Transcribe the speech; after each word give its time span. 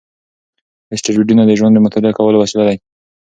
اسټروېډونه 0.93 1.43
د 1.45 1.51
ژوند 1.59 1.73
د 1.75 1.79
مطالعه 1.85 2.15
کولو 2.17 2.37
وسیله 2.43 2.63
دي. 2.69 2.77